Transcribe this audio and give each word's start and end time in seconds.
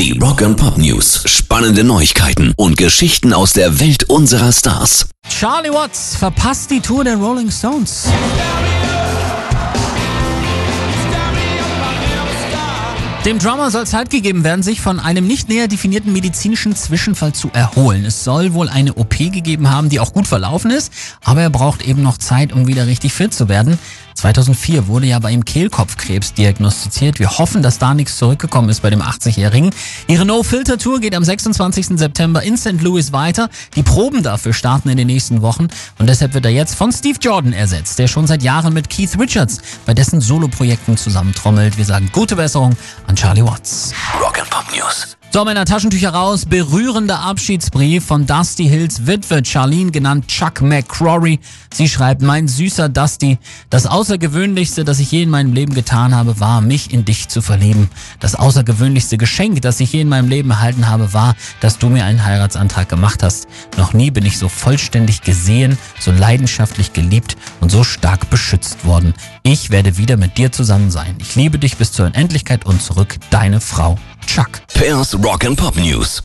Die 0.00 0.18
Rock 0.18 0.40
and 0.40 0.56
Pop 0.56 0.78
News. 0.78 1.24
Spannende 1.26 1.84
Neuigkeiten 1.84 2.54
und 2.56 2.78
Geschichten 2.78 3.34
aus 3.34 3.52
der 3.52 3.80
Welt 3.80 4.04
unserer 4.04 4.50
Stars. 4.50 5.10
Charlie 5.28 5.68
Watts 5.68 6.16
verpasst 6.16 6.70
die 6.70 6.80
Tour 6.80 7.04
der 7.04 7.16
Rolling 7.16 7.50
Stones. 7.50 8.08
Dem 13.26 13.38
Drummer 13.38 13.70
soll 13.70 13.86
Zeit 13.86 14.08
gegeben 14.08 14.42
werden, 14.42 14.62
sich 14.62 14.80
von 14.80 14.98
einem 14.98 15.26
nicht 15.26 15.50
näher 15.50 15.68
definierten 15.68 16.14
medizinischen 16.14 16.74
Zwischenfall 16.74 17.34
zu 17.34 17.50
erholen. 17.52 18.06
Es 18.06 18.24
soll 18.24 18.54
wohl 18.54 18.70
eine 18.70 18.94
OP 18.94 19.18
gegeben 19.18 19.70
haben, 19.70 19.90
die 19.90 20.00
auch 20.00 20.14
gut 20.14 20.26
verlaufen 20.26 20.70
ist, 20.70 20.90
aber 21.22 21.42
er 21.42 21.50
braucht 21.50 21.86
eben 21.86 22.02
noch 22.02 22.16
Zeit, 22.16 22.54
um 22.54 22.66
wieder 22.66 22.86
richtig 22.86 23.12
fit 23.12 23.34
zu 23.34 23.50
werden. 23.50 23.78
2004 24.14 24.86
wurde 24.86 25.06
ja 25.06 25.18
bei 25.18 25.30
ihm 25.30 25.44
Kehlkopfkrebs 25.44 26.34
diagnostiziert. 26.34 27.18
Wir 27.18 27.38
hoffen, 27.38 27.62
dass 27.62 27.78
da 27.78 27.94
nichts 27.94 28.16
zurückgekommen 28.16 28.68
ist 28.68 28.82
bei 28.82 28.90
dem 28.90 29.02
80-Jährigen. 29.02 29.70
Ihre 30.06 30.24
No-Filter-Tour 30.24 31.00
geht 31.00 31.14
am 31.14 31.24
26. 31.24 31.98
September 31.98 32.42
in 32.42 32.56
St. 32.56 32.80
Louis 32.80 33.12
weiter. 33.12 33.48
Die 33.76 33.82
Proben 33.82 34.22
dafür 34.22 34.52
starten 34.52 34.88
in 34.88 34.96
den 34.96 35.06
nächsten 35.06 35.42
Wochen 35.42 35.68
und 35.98 36.08
deshalb 36.08 36.34
wird 36.34 36.44
er 36.44 36.50
jetzt 36.50 36.74
von 36.74 36.92
Steve 36.92 37.18
Jordan 37.20 37.52
ersetzt, 37.52 37.98
der 37.98 38.08
schon 38.08 38.26
seit 38.26 38.42
Jahren 38.42 38.74
mit 38.74 38.90
Keith 38.90 39.18
Richards 39.18 39.60
bei 39.86 39.94
dessen 39.94 40.20
Soloprojekten 40.20 40.96
zusammentrommelt. 40.96 41.78
Wir 41.78 41.84
sagen 41.84 42.10
gute 42.12 42.36
Besserung 42.36 42.76
an 43.06 43.16
Charlie 43.16 43.44
Watts. 43.44 43.92
Rock 44.20 44.38
Pop 44.50 44.64
News. 44.74 45.19
So, 45.32 45.44
Männer, 45.44 45.64
Taschentücher 45.64 46.10
raus. 46.10 46.44
Berührender 46.44 47.20
Abschiedsbrief 47.20 48.04
von 48.04 48.26
Dusty 48.26 48.64
Hills 48.64 49.06
Witwe, 49.06 49.44
Charlene, 49.44 49.92
genannt 49.92 50.26
Chuck 50.26 50.60
McCrory. 50.60 51.38
Sie 51.72 51.88
schreibt, 51.88 52.20
mein 52.20 52.48
süßer 52.48 52.88
Dusty, 52.88 53.38
das 53.70 53.86
Außergewöhnlichste, 53.86 54.84
das 54.84 54.98
ich 54.98 55.12
je 55.12 55.22
in 55.22 55.30
meinem 55.30 55.52
Leben 55.52 55.72
getan 55.72 56.16
habe, 56.16 56.40
war, 56.40 56.60
mich 56.60 56.92
in 56.92 57.04
dich 57.04 57.28
zu 57.28 57.42
verlieben. 57.42 57.88
Das 58.18 58.34
außergewöhnlichste 58.34 59.18
Geschenk, 59.18 59.62
das 59.62 59.78
ich 59.78 59.92
je 59.92 60.00
in 60.00 60.08
meinem 60.08 60.28
Leben 60.28 60.50
erhalten 60.50 60.88
habe, 60.88 61.12
war, 61.12 61.36
dass 61.60 61.78
du 61.78 61.88
mir 61.90 62.04
einen 62.04 62.24
Heiratsantrag 62.24 62.88
gemacht 62.88 63.22
hast. 63.22 63.46
Noch 63.76 63.92
nie 63.92 64.10
bin 64.10 64.26
ich 64.26 64.36
so 64.36 64.48
vollständig 64.48 65.22
gesehen, 65.22 65.78
so 66.00 66.10
leidenschaftlich 66.10 66.92
geliebt 66.92 67.36
und 67.60 67.70
so 67.70 67.84
stark 67.84 68.30
beschützt 68.30 68.84
worden. 68.84 69.14
Ich 69.44 69.70
werde 69.70 69.96
wieder 69.96 70.16
mit 70.16 70.38
dir 70.38 70.50
zusammen 70.50 70.90
sein. 70.90 71.14
Ich 71.20 71.36
liebe 71.36 71.60
dich 71.60 71.76
bis 71.76 71.92
zur 71.92 72.06
Unendlichkeit 72.06 72.66
und 72.66 72.82
zurück, 72.82 73.16
deine 73.30 73.60
Frau. 73.60 73.96
Chuck. 74.26 74.66
Pairs 74.68 75.14
Rock 75.14 75.44
and 75.44 75.56
Pop 75.56 75.76
News. 75.76 76.22